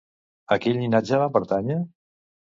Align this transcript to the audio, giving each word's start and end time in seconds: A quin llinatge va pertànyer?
A 0.55 0.57
quin 0.63 0.79
llinatge 0.79 1.21
va 1.25 1.29
pertànyer? 1.37 1.79